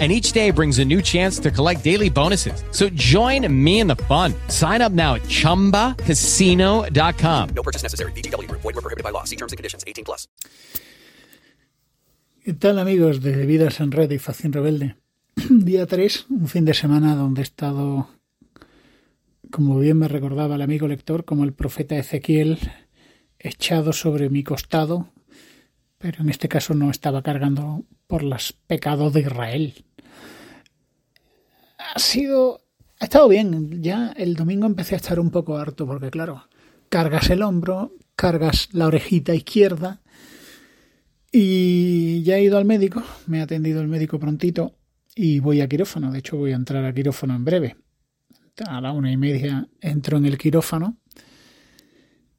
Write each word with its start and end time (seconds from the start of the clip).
and 0.00 0.10
each 0.10 0.32
day 0.32 0.50
brings 0.50 0.80
a 0.80 0.84
new 0.84 1.00
chance 1.00 1.38
to 1.38 1.52
collect 1.52 1.84
daily 1.84 2.10
bonuses. 2.10 2.64
So 2.72 2.88
join 2.96 3.46
me 3.64 3.78
in 3.78 3.86
the 3.86 3.94
fun. 3.94 4.34
Sign 4.48 4.82
up 4.82 4.90
now 4.90 5.14
at 5.14 5.22
ChumbaCasino.com. 5.28 7.48
No 7.54 7.62
purchase 7.62 7.84
necessary. 7.84 8.10
BGW. 8.12 8.50
Void 8.50 8.64
were 8.64 8.72
prohibited 8.72 9.04
by 9.04 9.10
law. 9.10 9.22
See 9.22 9.36
terms 9.36 9.52
and 9.52 9.56
conditions. 9.56 9.84
18 9.86 10.04
plus. 10.04 10.26
¿Qué 12.44 12.52
tal 12.52 12.78
amigos 12.78 13.22
de 13.22 13.46
Vidas 13.46 13.80
en 13.80 13.90
Red 13.90 14.10
y 14.10 14.18
Facción 14.18 14.52
Rebelde? 14.52 14.96
Día 15.48 15.86
3, 15.86 16.26
un 16.28 16.46
fin 16.46 16.66
de 16.66 16.74
semana 16.74 17.14
donde 17.14 17.40
he 17.40 17.42
estado, 17.42 18.10
como 19.50 19.78
bien 19.78 19.96
me 19.96 20.08
recordaba 20.08 20.56
el 20.56 20.60
amigo 20.60 20.86
lector, 20.86 21.24
como 21.24 21.44
el 21.44 21.54
profeta 21.54 21.96
Ezequiel, 21.96 22.58
echado 23.38 23.94
sobre 23.94 24.28
mi 24.28 24.44
costado, 24.44 25.08
pero 25.98 26.22
en 26.22 26.30
este 26.30 26.48
caso 26.48 26.74
no 26.74 26.90
estaba 26.90 27.22
cargando 27.22 27.84
por 28.06 28.22
los 28.22 28.52
pecados 28.52 29.12
de 29.12 29.20
Israel. 29.20 29.84
Ha 31.78 31.98
sido... 31.98 32.60
Ha 33.00 33.04
estado 33.04 33.28
bien. 33.28 33.82
Ya 33.82 34.12
el 34.16 34.34
domingo 34.36 34.66
empecé 34.66 34.94
a 34.94 34.98
estar 34.98 35.18
un 35.18 35.30
poco 35.30 35.56
harto 35.56 35.86
porque, 35.86 36.10
claro, 36.10 36.48
cargas 36.88 37.28
el 37.30 37.42
hombro, 37.42 37.92
cargas 38.14 38.68
la 38.72 38.86
orejita 38.86 39.34
izquierda 39.34 40.00
y 41.36 42.22
ya 42.22 42.36
he 42.36 42.44
ido 42.44 42.58
al 42.58 42.64
médico, 42.64 43.02
me 43.26 43.40
ha 43.40 43.42
atendido 43.42 43.80
el 43.80 43.88
médico 43.88 44.20
prontito 44.20 44.78
y 45.16 45.40
voy 45.40 45.60
a 45.62 45.68
quirófano. 45.68 46.12
De 46.12 46.20
hecho, 46.20 46.36
voy 46.36 46.52
a 46.52 46.54
entrar 46.54 46.84
a 46.84 46.94
quirófano 46.94 47.34
en 47.34 47.44
breve. 47.44 47.76
A 48.64 48.80
la 48.80 48.92
una 48.92 49.10
y 49.10 49.16
media 49.16 49.68
entro 49.80 50.16
en 50.16 50.26
el 50.26 50.38
quirófano. 50.38 50.98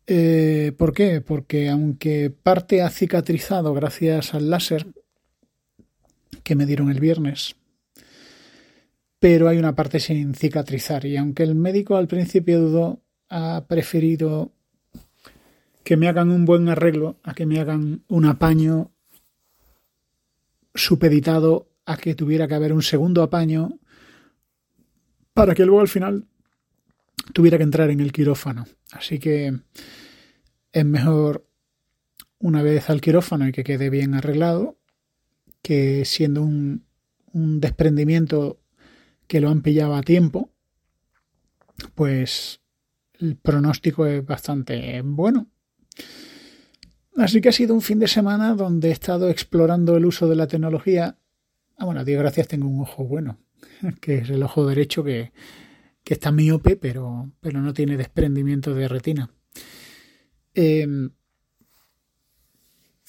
Eh, 0.07 0.71
¿Por 0.77 0.93
qué? 0.93 1.21
Porque 1.21 1.69
aunque 1.69 2.29
parte 2.29 2.81
ha 2.81 2.89
cicatrizado 2.89 3.73
gracias 3.73 4.33
al 4.33 4.49
láser, 4.49 4.87
que 6.43 6.55
me 6.55 6.67
dieron 6.67 6.91
el 6.91 6.99
viernes, 6.99 7.55
pero 9.19 9.47
hay 9.47 9.57
una 9.57 9.75
parte 9.75 9.99
sin 9.99 10.35
cicatrizar 10.35 11.05
y 11.05 11.17
aunque 11.17 11.41
el 11.41 11.55
médico 11.55 11.95
al 11.95 12.07
principio 12.07 12.61
dudó, 12.61 13.01
ha 13.29 13.65
preferido 13.67 14.51
que 15.83 15.97
me 15.97 16.07
hagan 16.07 16.29
un 16.29 16.45
buen 16.45 16.69
arreglo 16.69 17.17
a 17.23 17.33
que 17.33 17.47
me 17.47 17.59
hagan 17.59 18.03
un 18.07 18.25
apaño 18.25 18.91
supeditado 20.75 21.67
a 21.85 21.97
que 21.97 22.13
tuviera 22.13 22.47
que 22.47 22.53
haber 22.53 22.73
un 22.73 22.83
segundo 22.83 23.23
apaño 23.23 23.79
para 25.33 25.55
que 25.55 25.65
luego 25.65 25.81
al 25.81 25.87
final 25.87 26.27
tuviera 27.33 27.57
que 27.57 27.63
entrar 27.63 27.89
en 27.89 27.99
el 27.99 28.11
quirófano. 28.11 28.65
Así 28.91 29.19
que 29.19 29.59
es 30.71 30.85
mejor 30.85 31.47
una 32.39 32.61
vez 32.61 32.89
al 32.89 33.01
quirófano 33.01 33.47
y 33.47 33.51
que 33.51 33.63
quede 33.63 33.89
bien 33.89 34.13
arreglado 34.13 34.77
que 35.61 36.05
siendo 36.05 36.43
un, 36.43 36.85
un 37.33 37.59
desprendimiento 37.59 38.59
que 39.27 39.41
lo 39.41 39.49
han 39.49 39.61
pillado 39.61 39.95
a 39.95 40.03
tiempo, 40.03 40.51
pues 41.95 42.61
el 43.19 43.35
pronóstico 43.35 44.05
es 44.05 44.25
bastante 44.25 45.01
bueno. 45.01 45.47
Así 47.17 47.41
que 47.41 47.49
ha 47.49 47.53
sido 47.53 47.73
un 47.73 47.81
fin 47.81 47.99
de 47.99 48.07
semana 48.07 48.55
donde 48.55 48.89
he 48.89 48.91
estado 48.91 49.29
explorando 49.29 49.95
el 49.95 50.05
uso 50.05 50.27
de 50.27 50.35
la 50.35 50.47
tecnología. 50.47 51.17
Ah, 51.77 51.85
bueno, 51.85 52.03
Dios 52.03 52.21
gracias 52.21 52.47
tengo 52.47 52.67
un 52.67 52.81
ojo 52.81 53.05
bueno, 53.05 53.39
que 54.01 54.17
es 54.17 54.29
el 54.29 54.43
ojo 54.43 54.67
derecho 54.67 55.03
que, 55.03 55.31
que 56.05 56.13
está 56.13 56.31
miope, 56.31 56.77
pero, 56.77 57.29
pero 57.41 57.59
no 57.59 57.73
tiene 57.73 57.97
desprendimiento 57.97 58.73
de 58.73 58.87
retina. 58.87 59.29
Eh, 60.53 60.87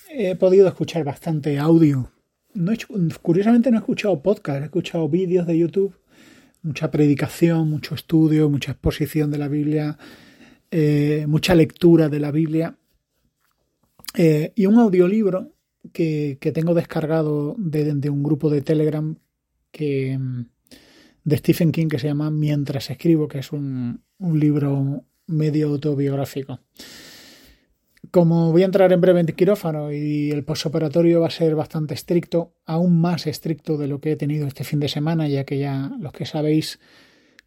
he 0.09 0.35
podido 0.35 0.67
escuchar 0.67 1.05
bastante 1.05 1.61
audio 1.61 2.11
no 2.57 2.73
he, 2.73 2.79
curiosamente 3.23 3.71
no 3.71 3.77
he 3.77 3.81
escuchado 3.81 4.23
podcast, 4.23 4.63
he 4.63 4.65
escuchado 4.65 5.09
vídeos 5.09 5.47
de 5.47 5.59
YouTube, 5.59 5.95
mucha 6.63 6.91
predicación, 6.91 7.71
mucho 7.71 7.95
estudio, 7.95 8.51
mucha 8.51 8.73
exposición 8.73 9.31
de 9.31 9.39
la 9.39 9.49
Biblia, 9.49 9.99
eh, 10.71 11.27
mucha 11.29 11.55
lectura 11.55 12.09
de 12.09 12.21
la 12.21 12.33
Biblia 12.33 12.77
eh, 14.15 14.53
y 14.57 14.67
un 14.67 14.79
audiolibro 14.79 15.53
que, 15.93 16.39
que 16.41 16.53
tengo 16.53 16.75
descargado 16.75 17.55
de, 17.59 17.95
de, 17.95 18.11
un 18.11 18.23
grupo 18.23 18.51
de 18.51 18.63
Telegram 18.63 19.17
que, 19.71 20.19
de 21.27 21.37
Stephen 21.39 21.73
King 21.73 21.89
que 21.89 21.99
se 21.99 22.07
llama 22.07 22.31
Mientras 22.31 22.89
escribo, 22.89 23.27
que 23.27 23.41
es 23.41 23.51
un, 23.51 24.05
un 24.19 24.39
libro 24.39 25.05
medio 25.27 25.71
autobiográfico. 25.71 26.61
Como 28.13 28.53
voy 28.53 28.63
a 28.63 28.67
entrar 28.67 28.93
en 28.93 29.01
breve 29.01 29.19
en 29.19 29.27
quirófano 29.27 29.93
y 29.93 30.31
el 30.31 30.45
posoperatorio 30.45 31.21
va 31.21 31.27
a 31.27 31.31
ser 31.31 31.57
bastante 31.57 31.95
estricto, 31.95 32.55
aún 32.65 33.01
más 33.01 33.27
estricto 33.27 33.77
de 33.77 33.89
lo 33.89 34.01
que 34.01 34.13
he 34.13 34.17
tenido 34.17 34.47
este 34.47 34.63
fin 34.63 34.79
de 34.79 34.89
semana, 34.89 35.27
ya 35.27 35.43
que 35.43 35.59
ya 35.59 35.91
los 35.99 36.13
que 36.13 36.27
sabéis 36.27 36.79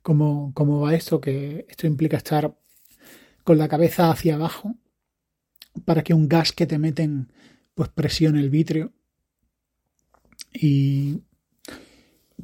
cómo, 0.01 0.51
cómo 0.53 0.81
va 0.81 0.93
esto, 0.93 1.21
que 1.21 1.65
esto 1.69 1.87
implica 1.87 2.17
estar 2.17 2.53
con 3.45 3.57
la 3.57 3.69
cabeza 3.69 4.11
hacia 4.11 4.35
abajo 4.35 4.75
para 5.85 6.03
que 6.03 6.13
un 6.13 6.27
gas 6.27 6.51
que 6.51 6.67
te 6.67 6.77
meten 6.77 7.31
pues 7.75 7.87
presione 7.87 8.41
el 8.41 8.49
vitrio. 8.49 8.91
Y 10.53 11.21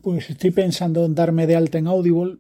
pues 0.01 0.29
estoy 0.29 0.51
pensando 0.51 1.06
en 1.06 1.16
darme 1.16 1.47
de 1.47 1.56
alta 1.56 1.78
en 1.78 1.88
Audible. 1.88 2.38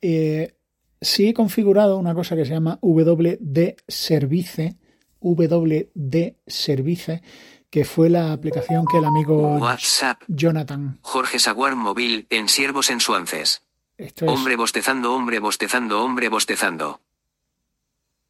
Eh, 0.00 0.56
sí 1.00 1.28
he 1.28 1.34
configurado 1.34 1.98
una 1.98 2.14
cosa 2.14 2.36
que 2.36 2.44
se 2.44 2.52
llama 2.52 2.78
WD 2.82 3.76
Service 3.86 4.76
WD 5.20 6.36
Service, 6.46 7.22
que 7.70 7.84
fue 7.84 8.08
la 8.08 8.32
aplicación 8.32 8.86
que 8.86 8.98
el 8.98 9.04
amigo 9.04 9.56
WhatsApp. 9.58 10.22
Jonathan. 10.28 10.98
Jorge 11.02 11.38
Saguar 11.38 11.76
Móvil 11.76 12.26
en 12.30 12.48
Siervos 12.48 12.90
en 12.90 13.00
Suances. 13.00 13.62
Esto 13.96 14.26
es... 14.26 14.30
Hombre 14.30 14.56
bostezando, 14.56 15.14
hombre 15.14 15.40
bostezando, 15.40 16.02
hombre 16.02 16.28
bostezando. 16.28 17.00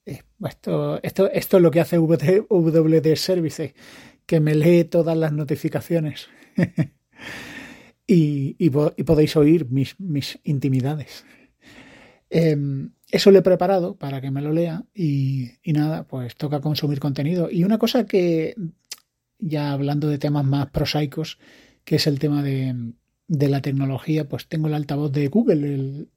Eh, 0.06 0.22
esto, 0.46 1.02
esto, 1.02 1.30
esto 1.30 1.56
es 1.58 1.62
lo 1.62 1.70
que 1.70 1.80
hace 1.80 1.98
WD 1.98 3.16
Service, 3.16 3.74
que 4.24 4.40
me 4.40 4.54
lee 4.54 4.84
todas 4.84 5.16
las 5.16 5.32
notificaciones. 5.32 6.28
y, 8.10 8.70
podéis 8.70 9.36
oír 9.36 9.68
mis, 9.70 9.96
intimidades. 10.42 11.24
Eh, 12.30 12.56
eso 13.10 13.30
lo 13.30 13.38
he 13.38 13.42
preparado 13.42 13.96
para 13.96 14.20
que 14.20 14.30
me 14.30 14.42
lo 14.42 14.52
lea 14.52 14.84
y, 14.94 15.52
nada, 15.64 16.04
pues 16.06 16.36
toca 16.36 16.60
consumir 16.60 17.00
contenido. 17.00 17.50
Y 17.50 17.64
una 17.64 17.78
cosa 17.78 18.06
que, 18.06 18.54
ya 19.38 19.72
hablando 19.72 20.08
de 20.08 20.18
temas 20.18 20.44
más 20.44 20.70
prosaicos, 20.70 21.38
que 21.84 21.96
es 21.96 22.06
el 22.06 22.18
tema 22.18 22.42
de, 22.42 22.92
de 23.28 23.48
la 23.48 23.62
tecnología, 23.62 24.28
pues 24.28 24.46
tengo 24.46 24.68
el 24.68 24.74
altavoz 24.74 25.12
de 25.12 25.28
Google, 25.28 25.74
el, 25.74 26.08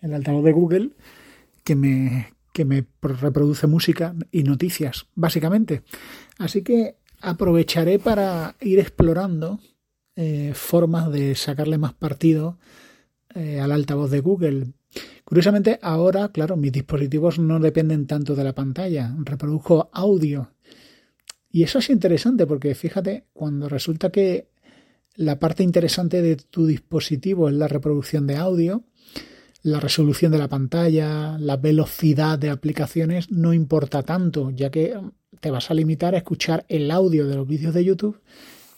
el 0.00 0.14
altavoz 0.14 0.44
de 0.44 0.52
Google 0.52 0.90
que 1.64 1.76
me, 1.76 2.32
que 2.52 2.64
me 2.64 2.84
reproduce 3.00 3.66
música 3.66 4.14
y 4.30 4.42
noticias, 4.44 5.06
básicamente. 5.14 5.82
Así 6.38 6.62
que 6.62 6.96
aprovecharé 7.20 8.00
para 8.00 8.56
ir 8.60 8.80
explorando 8.80 9.60
eh, 10.16 10.52
formas 10.54 11.10
de 11.10 11.34
sacarle 11.34 11.78
más 11.78 11.94
partido 11.94 12.58
eh, 13.34 13.60
al 13.60 13.72
altavoz 13.72 14.10
de 14.10 14.20
Google 14.20 14.66
Curiosamente, 15.24 15.78
ahora, 15.82 16.28
claro, 16.28 16.56
mis 16.56 16.72
dispositivos 16.72 17.38
no 17.38 17.58
dependen 17.58 18.06
tanto 18.06 18.34
de 18.34 18.44
la 18.44 18.54
pantalla, 18.54 19.14
reproduzco 19.24 19.88
audio. 19.92 20.50
Y 21.50 21.62
eso 21.62 21.78
es 21.78 21.90
interesante 21.90 22.46
porque 22.46 22.74
fíjate, 22.74 23.24
cuando 23.32 23.68
resulta 23.68 24.10
que 24.10 24.48
la 25.14 25.38
parte 25.38 25.62
interesante 25.62 26.22
de 26.22 26.36
tu 26.36 26.66
dispositivo 26.66 27.48
es 27.48 27.54
la 27.54 27.68
reproducción 27.68 28.26
de 28.26 28.36
audio, 28.36 28.84
la 29.62 29.80
resolución 29.80 30.32
de 30.32 30.38
la 30.38 30.48
pantalla, 30.48 31.38
la 31.38 31.56
velocidad 31.56 32.38
de 32.38 32.50
aplicaciones 32.50 33.30
no 33.30 33.52
importa 33.52 34.02
tanto, 34.02 34.50
ya 34.50 34.70
que 34.70 34.98
te 35.40 35.50
vas 35.50 35.70
a 35.70 35.74
limitar 35.74 36.14
a 36.14 36.18
escuchar 36.18 36.64
el 36.68 36.90
audio 36.90 37.26
de 37.26 37.36
los 37.36 37.46
vídeos 37.46 37.74
de 37.74 37.84
YouTube 37.84 38.20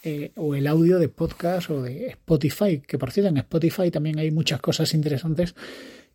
eh, 0.07 0.33
o 0.37 0.55
el 0.55 0.67
audio 0.67 0.99
de 0.99 1.09
podcast 1.09 1.71
o 1.71 1.81
de 1.81 2.09
Spotify, 2.09 2.83
que 2.87 2.99
por 2.99 3.11
cierto 3.11 3.31
en 3.31 3.39
Spotify 3.39 3.91
también 3.91 4.19
hay 4.19 4.31
muchas 4.31 4.61
cosas 4.61 4.93
interesantes 4.93 5.55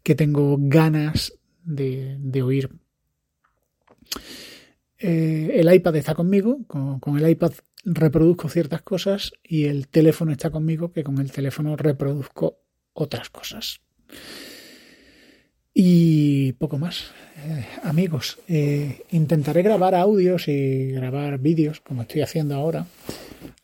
que 0.04 0.14
tengo 0.14 0.58
ganas 0.60 1.34
de, 1.64 2.42
oír. 2.44 2.70
Eh, 5.00 5.54
el 5.56 5.74
iPad 5.74 5.96
está 5.96 6.14
conmigo, 6.14 6.60
con, 6.68 7.00
con, 7.00 7.18
el 7.18 7.28
iPad 7.28 7.54
reproduzco 7.84 8.48
ciertas 8.48 8.84
cosas 8.84 9.34
y 9.44 9.64
el 9.64 9.88
teléfono 9.88 10.32
está 10.32 10.52
conmigo, 10.52 10.92
que 10.92 11.04
con 11.04 11.18
el 11.18 11.32
teléfono 11.32 11.76
reproduzco 11.76 12.60
otras 12.94 13.32
cosas. 13.32 13.82
Y 15.74 16.52
poco 16.54 16.78
más. 16.78 17.12
Eh, 17.38 17.66
amigos, 17.82 18.38
intentaré 19.10 19.64
grabar 19.64 19.96
audios 19.96 20.48
y 20.48 20.92
grabar 20.92 21.40
vídeos 21.40 21.82
como 21.82 22.04
estoy 22.04 22.22
haciendo 22.22 22.54
ahora. 22.54 22.86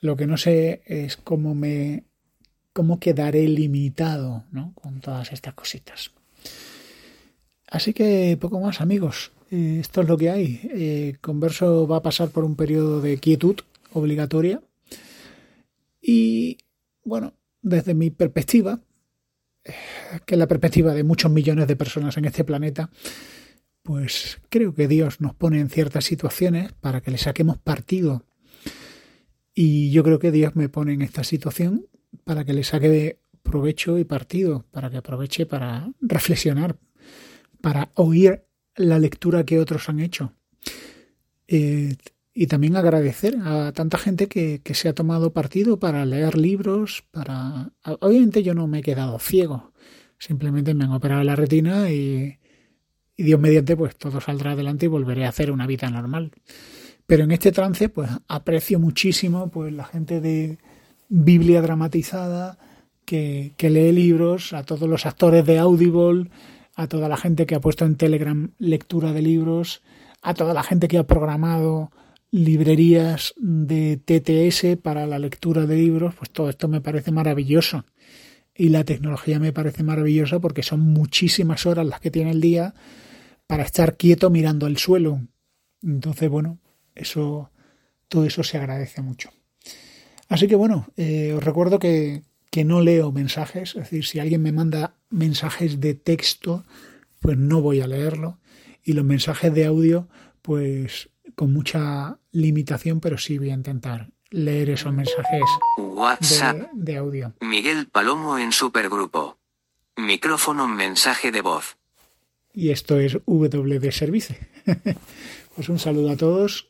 Lo 0.05 0.15
que 0.15 0.27
no 0.27 0.37
sé 0.37 0.81
es 0.85 1.17
cómo 1.17 1.55
me 1.55 2.03
cómo 2.73 2.99
quedaré 2.99 3.47
limitado 3.47 4.43
¿no? 4.51 4.73
con 4.75 4.99
todas 4.99 5.31
estas 5.31 5.53
cositas. 5.53 6.11
Así 7.67 7.93
que 7.93 8.37
poco 8.39 8.59
más 8.59 8.81
amigos. 8.81 9.31
Eh, 9.49 9.77
esto 9.79 10.01
es 10.01 10.07
lo 10.07 10.17
que 10.17 10.29
hay. 10.29 11.17
Converso 11.21 11.87
va 11.87 11.97
a 11.97 12.03
pasar 12.03 12.29
por 12.29 12.43
un 12.43 12.55
periodo 12.55 13.01
de 13.01 13.17
quietud 13.17 13.55
obligatoria. 13.93 14.61
Y 16.01 16.57
bueno, 17.03 17.33
desde 17.61 17.93
mi 17.93 18.11
perspectiva, 18.11 18.79
que 19.63 20.35
es 20.35 20.37
la 20.37 20.47
perspectiva 20.47 20.93
de 20.93 21.03
muchos 21.03 21.31
millones 21.31 21.67
de 21.67 21.75
personas 21.75 22.17
en 22.17 22.25
este 22.25 22.43
planeta, 22.43 22.91
pues 23.81 24.39
creo 24.49 24.73
que 24.73 24.87
Dios 24.87 25.21
nos 25.21 25.33
pone 25.33 25.59
en 25.59 25.69
ciertas 25.69 26.05
situaciones 26.05 26.73
para 26.73 27.01
que 27.01 27.11
le 27.11 27.17
saquemos 27.17 27.57
partido. 27.57 28.23
Y 29.55 29.89
yo 29.91 30.03
creo 30.03 30.19
que 30.19 30.31
Dios 30.31 30.55
me 30.55 30.67
pone 30.67 30.93
en 30.93 31.01
esta 31.01 31.23
situación 31.23 31.87
para 32.25 32.43
que 32.43 32.53
le 32.53 32.65
saque 32.65 33.19
provecho 33.41 33.97
y 33.97 34.03
partido, 34.03 34.65
para 34.71 34.89
que 34.89 34.97
aproveche 34.97 35.45
para 35.45 35.89
reflexionar, 36.01 36.77
para 37.61 37.89
oír 37.95 38.43
la 38.75 38.99
lectura 38.99 39.45
que 39.45 39.59
otros 39.59 39.87
han 39.87 40.01
hecho. 40.01 40.33
Eh, 41.47 41.95
y 42.33 42.47
también 42.47 42.75
agradecer 42.75 43.37
a 43.45 43.71
tanta 43.71 43.97
gente 43.97 44.27
que, 44.27 44.59
que, 44.61 44.73
se 44.73 44.89
ha 44.89 44.93
tomado 44.93 45.31
partido 45.31 45.79
para 45.79 46.05
leer 46.05 46.37
libros, 46.37 47.05
para... 47.11 47.71
Obviamente 48.01 48.43
yo 48.43 48.53
no 48.53 48.67
me 48.67 48.79
he 48.79 48.83
quedado 48.83 49.19
ciego, 49.19 49.71
simplemente 50.17 50.73
me 50.73 50.83
han 50.83 50.91
operado 50.91 51.23
la 51.23 51.37
retina 51.37 51.89
y, 51.89 52.39
y 53.15 53.23
Dios 53.23 53.39
mediante, 53.39 53.77
pues 53.77 53.95
todo 53.95 54.19
saldrá 54.19 54.51
adelante 54.51 54.87
y 54.87 54.89
volveré 54.89 55.25
a 55.25 55.29
hacer 55.29 55.49
una 55.49 55.65
vida 55.65 55.89
normal. 55.89 56.31
Pero 57.07 57.23
en 57.23 57.31
este 57.31 57.51
trance, 57.51 57.89
pues 57.89 58.09
aprecio 58.27 58.79
muchísimo 58.79 59.49
pues 59.49 59.73
la 59.73 59.85
gente 59.85 60.21
de 60.21 60.57
Biblia 61.07 61.61
dramatizada, 61.61 62.57
que, 63.05 63.53
que 63.57 63.69
lee 63.69 63.91
libros, 63.91 64.53
a 64.53 64.63
todos 64.63 64.89
los 64.89 65.05
actores 65.05 65.45
de 65.45 65.59
Audible, 65.59 66.31
a 66.75 66.87
toda 66.87 67.07
la 67.07 67.17
gente 67.17 67.45
que 67.45 67.55
ha 67.55 67.61
puesto 67.61 67.85
en 67.85 67.95
Telegram 67.95 68.51
lectura 68.57 69.13
de 69.13 69.21
libros, 69.21 69.83
a 70.21 70.33
toda 70.33 70.53
la 70.53 70.63
gente 70.63 70.87
que 70.87 70.97
ha 70.97 71.05
programado 71.05 71.91
librerías 72.31 73.33
de 73.37 73.97
TTS 73.97 74.81
para 74.81 75.05
la 75.05 75.19
lectura 75.19 75.65
de 75.65 75.75
libros, 75.77 76.15
pues 76.15 76.31
todo 76.31 76.49
esto 76.49 76.67
me 76.67 76.81
parece 76.81 77.11
maravilloso. 77.11 77.85
Y 78.53 78.69
la 78.69 78.83
tecnología 78.83 79.39
me 79.39 79.53
parece 79.53 79.83
maravillosa 79.83 80.39
porque 80.39 80.63
son 80.63 80.81
muchísimas 80.81 81.65
horas 81.65 81.85
las 81.85 81.99
que 81.99 82.11
tiene 82.11 82.31
el 82.31 82.41
día 82.41 82.73
para 83.47 83.63
estar 83.63 83.95
quieto 83.95 84.29
mirando 84.29 84.67
el 84.67 84.77
suelo. 84.77 85.21
Entonces, 85.81 86.29
bueno, 86.29 86.59
eso, 86.95 87.51
todo 88.07 88.25
eso 88.25 88.43
se 88.43 88.57
agradece 88.57 89.01
mucho. 89.01 89.31
Así 90.27 90.47
que 90.47 90.55
bueno, 90.55 90.87
eh, 90.97 91.33
os 91.33 91.43
recuerdo 91.43 91.79
que, 91.79 92.23
que 92.49 92.65
no 92.65 92.81
leo 92.81 93.11
mensajes, 93.11 93.75
es 93.75 93.83
decir, 93.83 94.05
si 94.05 94.19
alguien 94.19 94.41
me 94.41 94.51
manda 94.51 94.95
mensajes 95.09 95.79
de 95.79 95.93
texto, 95.93 96.65
pues 97.19 97.37
no 97.37 97.61
voy 97.61 97.81
a 97.81 97.87
leerlo. 97.87 98.39
Y 98.83 98.93
los 98.93 99.05
mensajes 99.05 99.53
de 99.53 99.65
audio, 99.65 100.07
pues 100.41 101.09
con 101.35 101.53
mucha 101.53 102.17
limitación, 102.31 102.99
pero 102.99 103.17
sí 103.17 103.37
voy 103.37 103.51
a 103.51 103.55
intentar 103.55 104.09
leer 104.29 104.69
esos 104.69 104.93
mensajes 104.93 105.43
WhatsApp. 105.77 106.71
De, 106.73 106.93
de 106.93 106.97
audio. 106.97 107.33
Miguel 107.41 107.87
Palomo 107.87 108.37
en 108.37 108.51
Supergrupo. 108.51 109.37
Micrófono 109.97 110.67
mensaje 110.67 111.31
de 111.31 111.41
voz 111.41 111.77
y 112.55 112.69
esto 112.69 112.99
es 112.99 113.17
WD 113.25 113.91
Service. 113.91 114.35
pues 115.55 115.69
un 115.69 115.77
saludo 115.77 116.11
a 116.11 116.17
todos 116.17 116.69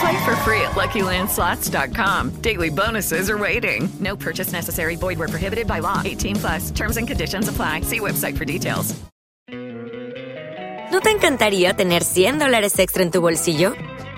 Play 0.00 0.24
for 0.24 0.36
free 0.44 0.60
at 0.60 0.72
LuckyLandSlots.com. 0.72 2.42
Daily 2.42 2.70
bonuses 2.70 3.30
are 3.30 3.38
waiting. 3.38 3.88
No 4.00 4.16
purchase 4.16 4.52
necessary. 4.52 4.96
Void 4.96 5.18
were 5.18 5.28
prohibited 5.28 5.66
by 5.66 5.78
law. 5.78 6.02
18 6.04 6.36
plus. 6.36 6.70
Terms 6.72 6.96
and 6.96 7.08
conditions 7.08 7.48
apply. 7.48 7.82
See 7.82 8.00
website 8.00 8.36
for 8.36 8.44
details. 8.44 8.94
¿No 10.92 11.00
te 11.00 11.10
encantaría 11.10 11.74
tener 11.74 12.04
100 12.04 12.38
dólares 12.38 12.78
extra 12.78 13.02
en 13.02 13.10
tu 13.10 13.20
bolsillo? 13.20 13.74